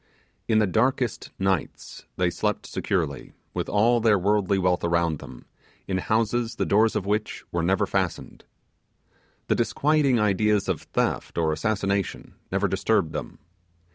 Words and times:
In 0.47 0.57
the 0.57 0.65
darkest 0.65 1.29
nights 1.37 2.05
they 2.17 2.31
slept 2.31 2.65
securely, 2.65 3.33
with 3.53 3.69
all 3.69 3.99
their 3.99 4.17
worldly 4.17 4.57
wealth 4.57 4.83
around 4.83 5.19
them, 5.19 5.45
in 5.87 5.99
houses 5.99 6.55
the 6.55 6.65
doors 6.65 6.95
of 6.95 7.05
which 7.05 7.43
were 7.51 7.61
never 7.61 7.85
fastened. 7.85 8.43
The 9.45 9.53
disquieting 9.53 10.19
ideas 10.19 10.67
of 10.67 10.81
theft 10.81 11.37
or 11.37 11.53
assassination 11.53 12.33
never 12.51 12.67
disturbed 12.67 13.11
them. 13.13 13.37